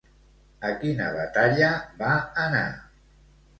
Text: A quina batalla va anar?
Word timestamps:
A 0.69 0.71
quina 0.83 1.09
batalla 1.17 1.71
va 2.01 2.11
anar? 2.47 2.65